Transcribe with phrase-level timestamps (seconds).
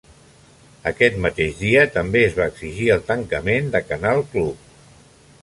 [0.91, 4.69] Aquest mateix dia també es va exigir el tancament de Canal Club.